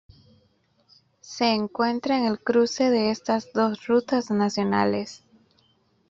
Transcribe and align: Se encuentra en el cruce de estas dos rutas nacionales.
Se 1.21 1.53
encuentra 1.53 2.17
en 2.17 2.25
el 2.25 2.39
cruce 2.39 2.89
de 2.89 3.11
estas 3.11 3.53
dos 3.53 3.85
rutas 3.85 4.31
nacionales. 4.31 5.23